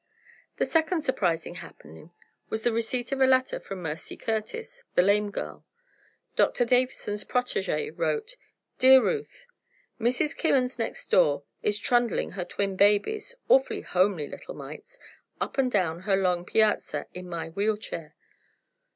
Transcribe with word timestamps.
The 0.57 0.65
second 0.65 1.01
surprising 1.01 1.53
happening 1.61 2.09
was 2.49 2.63
the 2.63 2.71
receipt 2.71 3.11
of 3.11 3.21
a 3.21 3.27
letter 3.27 3.59
from 3.59 3.83
Mercy 3.83 4.17
Curtis, 4.17 4.83
the 4.95 5.03
lame 5.03 5.29
girl. 5.29 5.63
Dr. 6.35 6.65
Davison's 6.65 7.23
protege 7.23 7.91
wrote: 7.91 8.35
"Dear 8.79 8.99
Ruth: 9.03 9.45
"Mrs. 9.99 10.35
Kimmons, 10.35 10.79
next 10.79 11.11
door, 11.11 11.43
is 11.61 11.77
trundling 11.77 12.31
her 12.31 12.45
twin 12.45 12.75
babies 12.75 13.35
awfully 13.47 13.81
homely 13.81 14.27
little 14.27 14.55
mites 14.55 14.97
up 15.39 15.59
and 15.59 15.71
down 15.71 15.99
her 15.99 16.15
long 16.15 16.45
piazza 16.45 17.05
in 17.13 17.29
my 17.29 17.49
wheel 17.49 17.77
chair. 17.77 18.15